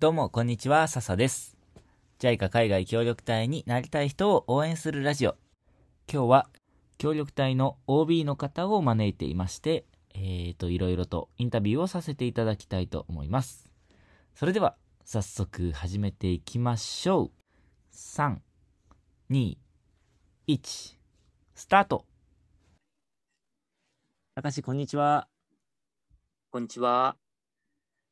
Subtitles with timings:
[0.00, 1.56] どうも、こんにちは、笹です。
[2.20, 5.34] JICA 海外協力隊になりたい人を応援するラジオ。
[6.08, 6.48] 今日は、
[6.98, 13.72] 協力隊の OB の方を招いていまして、えーと、いろいろとインタビューをさせていただきたいと思います。
[14.36, 17.30] それでは、早速始めていきましょう。
[17.92, 18.36] 3、
[19.30, 19.56] 2、
[20.46, 20.96] 1、
[21.56, 22.06] スタート
[24.36, 25.26] 高橋、こんにちは。
[26.52, 27.16] こんにちは。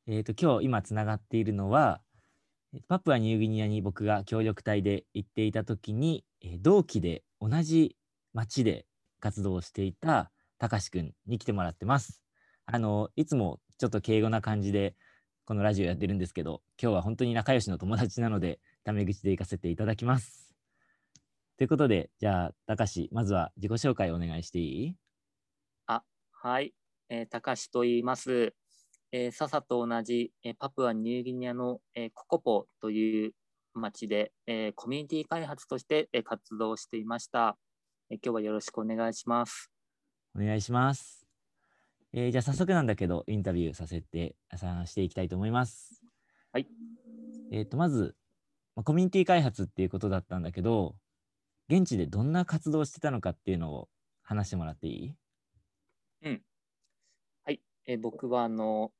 [0.09, 2.00] えー、と今日今つながっているのは
[2.86, 7.97] パプアニューギニアに僕が協力隊で行っていた時に、えー同期で同じ
[8.33, 8.87] 町で
[9.19, 12.23] 活動していたたかしくんに来てもらってます。
[12.66, 14.95] あのいつもちょっと敬語な感じで
[15.45, 20.55] このラジオやってるんですけど今日は本当に仲良しの友達なのでタメ口で行かせていただきます。
[21.59, 24.97] ということでじゃあたかしまずは自己紹介お願いしていい？
[25.86, 26.75] あはい。
[27.09, 28.55] えー、高橋と言います。
[29.19, 33.33] えー、笹と同じ、えーパプアニューギニアの、えーココポという
[33.73, 37.56] 町で、えーコミュニティ開発として、えー活動していました、
[38.11, 39.70] えー今日はよろしくお願いします。
[40.39, 41.27] お願いします。
[42.12, 46.03] えーじゃあ早速なんだけど、インタビューさせて、さしていきたいと思います。
[46.53, 46.67] はい。
[47.50, 48.14] えっ、と、まず、
[48.75, 50.94] まあコミュニティ開発っていうことだったんだけど、
[51.70, 53.89] 現地でどんな活動をしてたのかっていうのを
[54.22, 55.14] 話してもらっていい？
[57.47, 57.62] はい。
[57.87, 58.92] えー僕は、あの、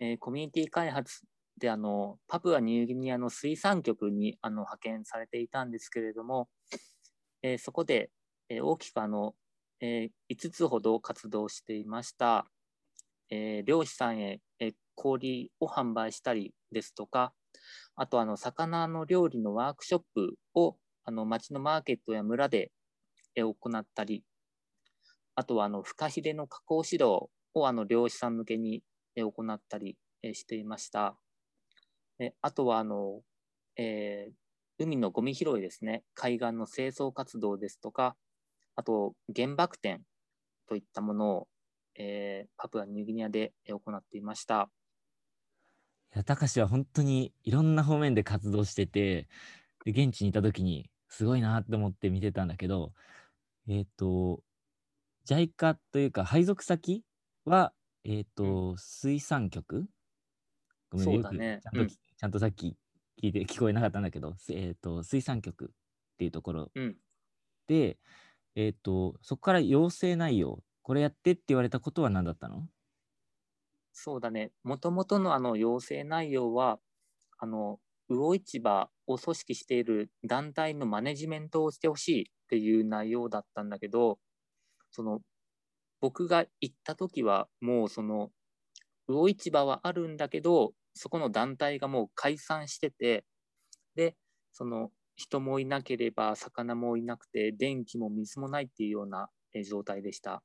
[0.00, 1.22] えーコミュニティ開発
[1.58, 6.48] で、あの、パプアニューギニアの水産局にあの派遣されていたんですけれども、
[7.42, 8.10] えーそこで、
[8.48, 9.34] えー大きくあの、
[9.80, 12.46] えー5つほど活動していました。
[13.30, 17.32] え漁師さんへ、え氷を販売したりですとか、
[17.96, 22.70] あとあの魚の料理のワークショップをあの町のマーケットや村で、
[23.34, 24.24] え行ったり、
[25.34, 28.82] あとはあのフカヒレの加工指導をあの漁師さん向けに
[29.20, 29.96] 行ったり
[30.32, 31.16] していました。
[32.42, 33.22] あとはあの、
[33.76, 34.32] えー
[34.80, 38.14] 海のゴミ拾いですね、海岸の清掃活動ですとか、
[38.76, 40.02] あと原爆展
[40.68, 41.48] といったものを、
[41.96, 44.70] えーパプアニューギニアで行っていました。
[46.14, 49.28] いや、たかしは本当にいろんな方面で活動してて、
[49.84, 52.92] で現地にいた時にすごいなって思って見てたんだけど、
[53.68, 54.42] えっ、と、
[55.26, 57.02] JICA というか配属先
[57.44, 57.72] は、
[58.04, 59.86] えっ、と、水産局？
[60.90, 61.60] ごめんそうだね。
[61.62, 61.88] ちゃんと、うん。
[61.88, 62.76] ちゃんとさっき
[63.22, 65.68] 聞いて聞こえなかったんだけど、すえっ、と、水産局っ
[66.18, 66.96] ていうところうん、
[67.66, 67.98] で、
[68.54, 72.66] えっ、と、そこから要請内容、これやってって言われたことは何だったの？
[73.92, 76.78] そうだね、もともとのあの要請内容は、
[77.38, 84.18] あの魚市場を組織している団体のマネジメントをしてほしいっていう内容だったんだけど、
[84.90, 85.20] その
[86.00, 88.32] 僕が行った時はもうその
[89.08, 93.26] 魚市場はあるんだけど、そこの団体がもう解散してて、
[93.96, 94.16] で、
[94.52, 100.42] その人もいなければ魚もいなくて、電気も水もないっていうようなえー状態でした。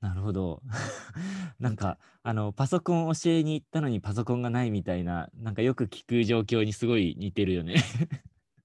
[0.00, 0.62] なるほど。
[1.58, 7.76] なんか、あの、パソコン教えに行ったのにパソコンがないみたいな、なんかよく聞く状況にすごい似てるよね。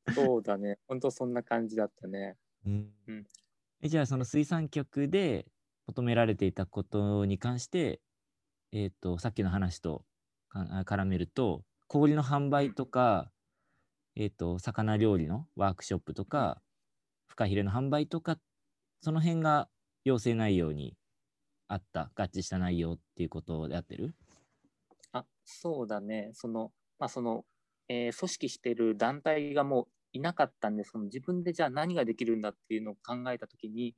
[0.06, 2.38] そうだね、本当そんな感じだったね。
[2.66, 3.28] うんうん
[3.84, 5.48] えじゃあ、その水産局で
[5.88, 8.00] 求められていたことに関して、
[8.72, 10.06] えっ、と、さっきの話と
[10.54, 13.32] 絡めると、氷の販売とか、
[14.16, 16.62] えっ、と、魚料理のワークショップとか、
[17.28, 18.38] フカヒレの販売とか、
[19.02, 19.68] その辺が
[20.04, 20.96] 要請内容に
[21.68, 24.14] あった、合致した内容っていうことであってる？
[25.12, 26.30] あ、そうだね。
[26.34, 27.46] その、まあ、その、
[27.88, 33.96] えー組織してる団体がもういなかったんで、その自分でじゃあ何ができるんだっていうのを考えたときに、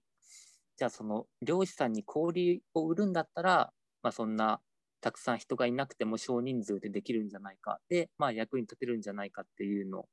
[0.77, 4.59] じゃあその漁師さんに氷を売るんだったら、まあ、そんな
[5.01, 7.79] たくさん人がいなくても少人数でできるんじゃないか。
[7.89, 10.05] で、まあ、役に立てるんじゃないかっていうの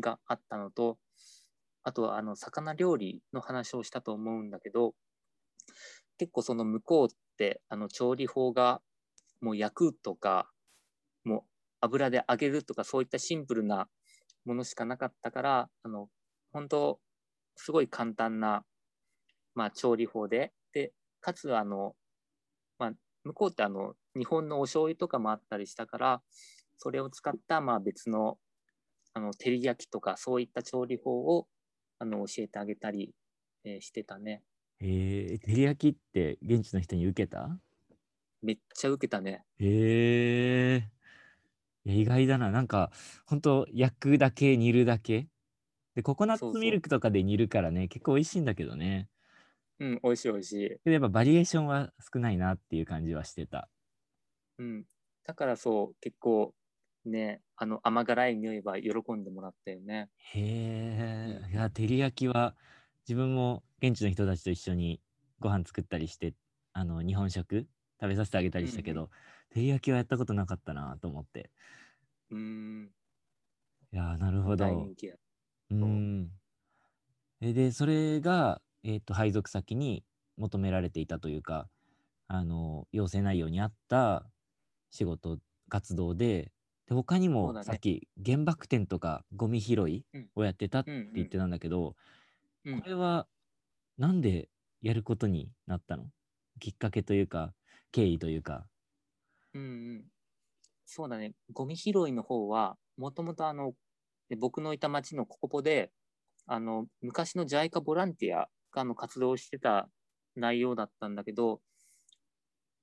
[0.00, 0.98] があったのと、
[1.82, 4.94] あとはあの魚料理の話をしたと思うんだけど、
[6.18, 8.80] 結構その向こうってあの調理法が
[9.40, 10.50] もう焼くとか、
[11.24, 11.42] もう
[11.80, 13.88] 油で揚げるとかそういったシンプルな
[14.44, 16.08] ものしかなかったから、あの
[16.52, 17.00] 本当
[17.56, 18.64] すごい簡単な、
[19.54, 21.94] まあ、調理法で、で、かつあの、
[22.78, 22.92] まあ、
[23.24, 26.22] 向こうってあの日本のお醤油とかもあったりしたから、
[26.76, 28.38] それを使ったまあ別の
[29.14, 31.46] あの照り焼きとかそういった調理法を
[32.00, 33.14] あの教えてあげたり、
[33.64, 34.42] えーしてたね。
[34.80, 37.60] えー、照り焼きって現地の人に受けた？
[38.42, 39.44] めっちゃ受けたね。
[39.58, 40.90] へえ
[41.84, 42.50] 意外だな。
[42.50, 42.90] なんか、
[43.26, 45.28] ほんと、焼くだけ、煮るだけ。
[45.94, 49.10] で、ココナッそうそうツミルクとかで煮るからね、結構美味しいんだけどね。
[49.78, 50.80] うん、美味しい美味しい。
[50.84, 53.68] けどやっぱバリエーションは少ないなっていう感じはしてた。
[54.58, 54.86] うん。
[55.24, 56.54] だからそう、結構、
[57.04, 60.10] ね、あの甘辛い匂いは喜んでもらったよね。
[60.18, 62.56] へえ、うんいや、照り焼きは
[63.06, 65.00] 自分も現地の人たちと一緒に
[65.40, 66.34] ご飯作ったりして、
[66.72, 67.68] あの日本食
[68.00, 69.10] 食べさせてあげたりしたけど、うん
[69.54, 71.50] 照り焼きはやったことなかったなと思って。
[72.30, 72.94] うーん、
[73.92, 74.92] いやー、なるほど。
[75.70, 76.40] うーん。
[77.40, 80.04] えで、それが、えっと、配属先に
[80.36, 81.68] 求められていたというか、
[82.28, 84.30] あの、要請内容に合った
[84.90, 86.52] 仕事、活動で、
[86.86, 91.96] で、他にもさっき原爆展とかゴミ拾いうんをやってたってうん言ってたんだけど、
[92.64, 93.28] うんこれは
[93.98, 94.50] なんで
[94.82, 96.10] やることになったの？
[96.60, 97.54] きっかけというか、
[97.92, 98.68] 経緯というか。
[99.54, 99.64] うんう
[100.00, 100.04] ん、
[100.86, 103.74] そうだね、ゴミ拾いの方は、もともとあの、
[104.38, 105.92] 僕のいた町のココポで、
[106.46, 109.90] あの、昔の JICA ボランティアがの活動してた
[110.36, 111.62] 内容だったんだけど、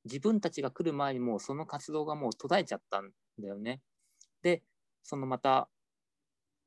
[0.05, 3.81] 自分たちが来る前にもうその活動がもう途絶えちゃったんだよね。
[4.43, 4.63] で、
[5.03, 5.69] そのまた、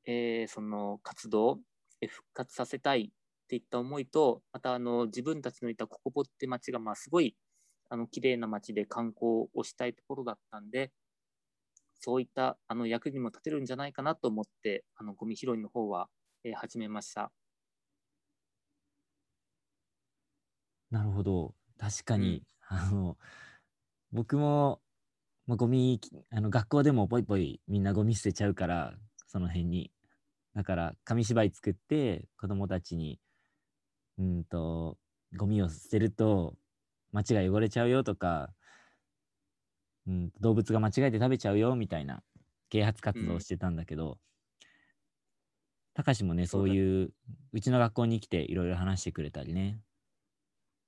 [0.06, 1.60] えーその活動、
[2.00, 7.36] え復活させたいっていった思いと、またあの自分たちのいたココポって町がまあすごい
[7.94, 10.90] あの綺麗な街で観光をしたいところだったんで、
[12.00, 16.08] そういったあの役にも立てるんじゃないかなと思って、あのゴミ拾いの方は、
[16.42, 17.30] えー始めました。
[20.90, 21.54] なるほど。
[21.78, 23.16] 確かうんに、あの、
[24.10, 24.80] 僕も、
[25.46, 26.00] まあ、ゴミ、
[26.30, 28.96] あの、学校でもポイポイみんなゴミ捨てちゃうから、
[29.28, 29.92] その辺に。
[30.54, 33.20] だから、紙芝居作って、子供たちに、
[34.18, 34.98] うんと、
[35.36, 36.56] ゴミを捨てると、
[37.14, 38.50] 街が汚れちゃうよとか、
[40.06, 42.22] うん、動物が間違えて食べちゃうよみたいな
[42.68, 44.18] 啓発活動をしてたんだけど、
[45.94, 47.12] たかしもね、そうういう、
[47.52, 49.78] うちの学校に来ていろいろ話してくれたりね。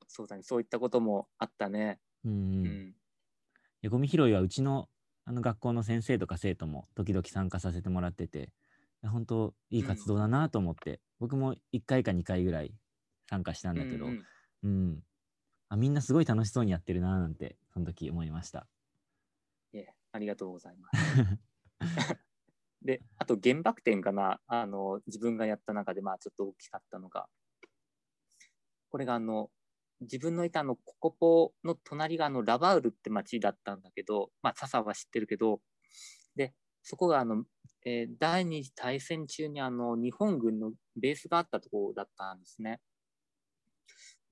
[0.08, 2.00] そうだね、そういったこともあったね。
[2.24, 2.94] うん、う
[3.84, 3.88] うん。
[3.88, 4.88] ゴミ拾いはうちの
[5.24, 8.50] あの学校の先生とか生徒も時々参加させてもらってて、
[9.02, 12.72] 本当いい活動だなと思って、僕も1回か2回ぐらい
[13.28, 14.24] 参加したんだけど、ううんん。
[14.64, 15.02] うん
[15.68, 18.66] あみんなすごい楽しそうにやってるななんてその時思いました。
[19.72, 22.18] いえありがとうございます。
[22.82, 27.26] で、あと原爆展かな、あの自分がやった中で、まあ、ちょっと大きかったのが、
[28.90, 29.50] これがあの
[30.00, 35.60] 自分のいたのココポの隣があのラバウルって町だったんだけど、まあ、笹は知ってるけど、
[36.36, 37.44] でそこがあの、
[37.84, 42.80] えー第二次大戦中にあの日本軍のベースがあったところだったんですね。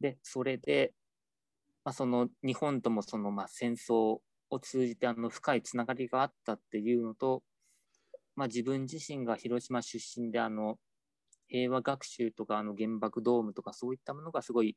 [0.00, 0.92] で、それで、
[1.84, 4.19] まあ、その日本ともそのまあ戦争
[4.50, 7.42] を通じてあの深いつながりがあったっていうのと、
[8.36, 10.76] まあ、自分自身が広島出身であの
[11.48, 14.76] 平和学習とかあの原爆ドームとかそういったものがすごい、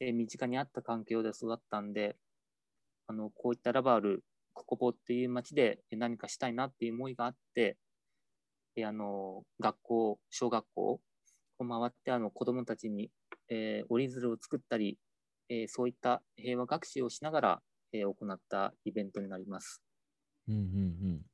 [0.00, 2.16] 身近にあった環境で育ったんで
[3.08, 4.24] あのこういったラバール
[4.54, 7.76] ココポっていう町で何かしたいなっていう思いがあって、
[8.84, 11.00] あの学校小学校
[11.58, 13.10] を回ってあの子どもたちに、
[13.50, 14.98] えー折り鶴を作ったり、
[15.48, 17.62] えーそういった平和学習をしながら、
[17.92, 19.82] えー行ったイベントになります。
[20.48, 20.64] うんうんう
[21.16, 21.26] ん。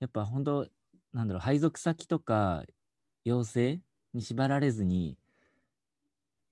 [0.00, 0.68] やっぱ本当
[1.12, 2.64] なんだろう配属先とか
[3.24, 3.80] 要請
[4.12, 5.18] に縛られずに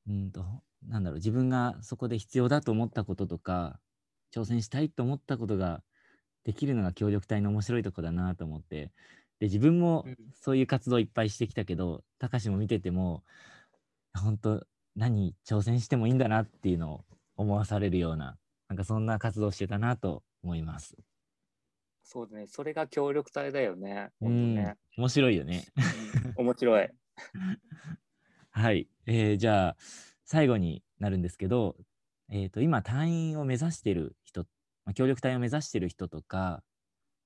[0.09, 0.45] うんと
[0.83, 3.81] なんだろう自分がそこで必要だと思ったこととか
[4.35, 5.85] 挑戦したいと思ったことが
[6.45, 8.93] できるのが協力隊の面白いとこだなと思って
[9.39, 13.25] で自分もうんそういう活動いっぱいしてきたけどたかしも見てても
[14.15, 17.05] 本当何挑戦してもいいんだなっていうのを
[17.37, 18.37] 思わされるような
[18.69, 20.97] なんかそんな活動してたなと思います。
[22.03, 24.11] そうだね、それが協力隊だよね。
[24.55, 24.77] ね。
[24.97, 25.65] 面白いよね。
[26.37, 26.89] うん 面白い。
[28.51, 29.77] はい、えーじゃあ
[30.25, 31.77] 最後になるんですけど、
[32.31, 34.45] えー、と今隊員を目指してる人、
[34.85, 36.63] まあ、協力隊を目指してる人とか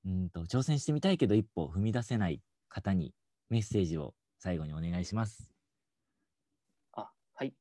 [0.05, 3.15] うんと挑戦してみたいけど一歩踏み出せない方に
[3.49, 5.53] メッセージを最後にお願いします。
[6.93, 7.55] あはい、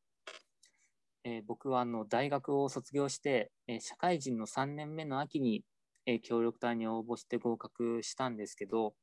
[1.25, 5.63] えー僕はあの大学を卒業して、えー社会人の3年目の秋に、
[6.05, 8.94] えー協力隊に応募して合格したんですけど、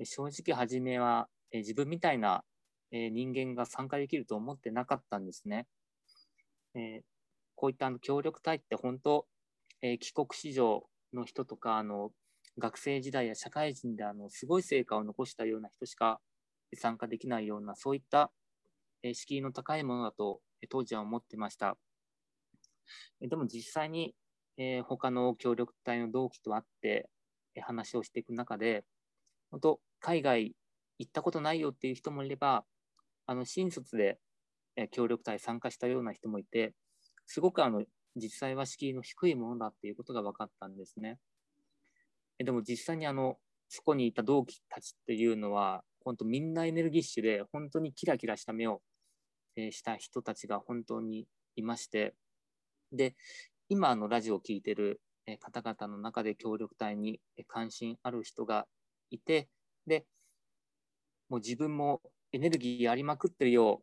[0.00, 2.42] え正直初めは、え自分みたいな、
[2.90, 5.66] え人間が参加できると思ってなかったんですね。
[6.74, 7.02] え
[7.54, 9.26] こういったあの協力隊って本当、
[9.82, 10.82] え帰国子女
[11.12, 12.10] の人とかあの
[12.58, 16.20] 学生時代や社会人であのすごい成果を残したような人しか
[16.74, 18.32] 参加できないようなそういった
[19.04, 21.76] え敷居の高いものだと、当時は思ってました。
[23.20, 24.14] でも実際に、
[24.58, 27.08] えー他の協力隊の同期と会って、
[27.54, 28.84] え話をしていく中で、
[29.50, 30.54] 本当、海外
[30.98, 32.64] 行ったことないよっていう人もいれば、
[33.26, 34.18] あの新卒で、
[34.76, 36.74] え協力隊参加したような人もいて、
[37.26, 37.84] すごくあの
[38.16, 41.18] 実際は敷居の低いものだっていうことが分かったんですね。
[42.38, 48.82] えでも実際にあの、そこにいた同期たちっていうのは、本当みんなエネルギッシュで、本当にキラキラした目を、
[49.56, 52.14] した人たちが本当にいまして、
[52.92, 53.16] で、
[53.68, 55.00] 今あのラジオを聞いてる
[55.40, 58.66] 方々の中で協力隊に関心ある人が
[59.10, 59.48] いて、
[59.86, 60.06] で、
[61.28, 63.82] もう自分もエネルギーありまくってるよ、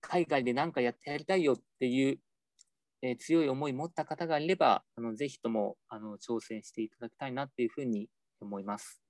[0.00, 2.18] 海外で何かやってやりたいよっていう、
[3.02, 8.08] えー強い思い持った方がいれば、あのぜひともあの挑戦していただきたいなっていうふうに
[8.40, 9.02] 思います。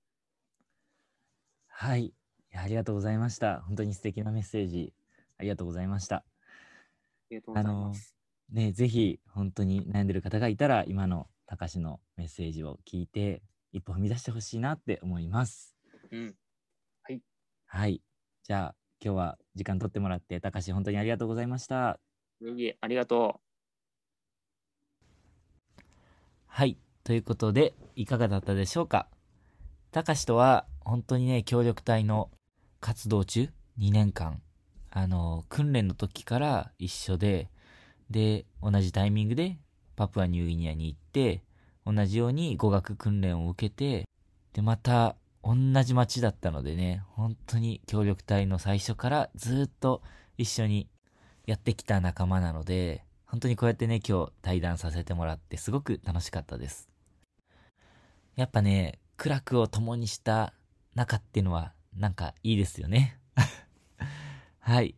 [1.67, 2.13] はい。
[2.55, 3.61] ありがとうございました。
[3.61, 4.93] 本当に素敵なメッセージ、
[5.37, 6.17] ありがとうございました。
[6.17, 6.23] あ
[7.29, 8.15] りがとうございます。
[8.51, 13.41] ね、ぜひ本当に悩んでる方がいたら、今のたかしのメッセージを聞いて、
[13.71, 15.75] 一歩踏み出してほしいなって思います。
[16.11, 16.35] うん。
[17.69, 18.01] はい。
[18.43, 21.99] じゃあ、今日は時間取ってもらって、たかし本当にありがとうございました。
[22.41, 23.41] いありがと
[26.45, 26.77] はい。
[27.03, 29.09] ということで、いかがだったでしょうか？
[29.91, 32.31] たかしとは、本当にね、協力隊の
[32.79, 34.41] 活動中、2年間、
[34.97, 37.51] あの、訓練の時から一緒で、
[38.09, 39.59] で、同じタイミングで
[39.95, 41.43] パプアニューギニアに行って、
[41.85, 44.07] 同じように語学訓練を受けて、
[44.53, 50.01] で、また、同じ町だったのでね、本当に協力隊の最初からずっと
[50.35, 50.89] 一緒に
[51.45, 56.89] やってきた仲間なので、本当にこうやってね、今日対談させてもらってすごく楽しかったです。
[58.35, 60.53] やっぱね、苦楽を共にした
[60.95, 63.16] 仲っていうのはなんかいいですよね。
[64.67, 64.95] はい。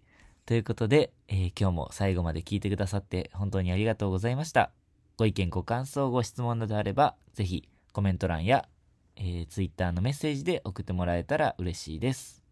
[0.47, 4.71] ということで、えー今日も最後まで聞いてくださって本当にありがとうございました。
[5.15, 8.67] ご意見、ご感想、ご質問などあれば、ぜひコメント欄や、
[9.15, 12.43] えー、Twitter のメッセージで送ってもらえたら嬉しいです。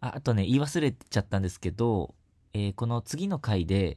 [0.00, 2.16] ああとね、言い忘れちゃったんですけど、
[2.54, 3.96] えーこの次の回で、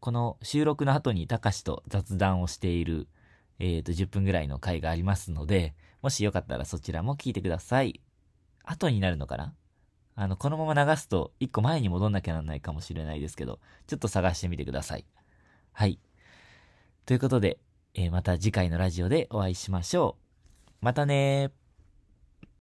[0.00, 3.06] この収録の後にたかしと雑談をしている、
[3.58, 8.00] えっ、と、10分ぐらいの回がありますので、もしよかったらそちらも聞いてください。
[8.64, 9.52] 後になるのかな
[10.16, 15.04] あの、このまま流すと一個前に戻んなきゃなんないかもしれないですけど、ちょっと探してみてください。
[15.72, 15.98] はい。
[17.04, 17.58] ということで、
[17.94, 20.16] えーまた次回のラジオでお会いしましょ
[20.82, 20.84] う。
[20.84, 21.65] またねー。